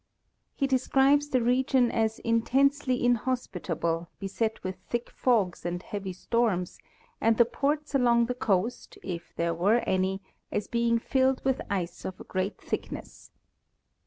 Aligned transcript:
He 0.55 0.65
describes 0.65 1.29
the 1.29 1.43
region 1.43 1.91
as 1.91 2.17
in 2.17 2.41
tensely 2.41 3.05
inhospitable, 3.05 4.09
beset 4.17 4.63
with 4.63 4.77
thick 4.89 5.11
fogs 5.11 5.63
and 5.63 5.83
heavy 5.83 6.11
storms, 6.13 6.79
and 7.21 7.37
the 7.37 7.45
ports 7.45 7.93
along 7.93 8.25
the 8.25 8.33
coast, 8.33 8.97
if 9.03 9.35
there 9.35 9.53
were 9.53 9.83
any, 9.85 10.23
as 10.51 10.65
being 10.67 10.97
filled 10.97 11.45
with 11.45 11.61
ice 11.69 12.03
of 12.03 12.19
a 12.19 12.23
great 12.23 12.57
thickness. 12.59 13.29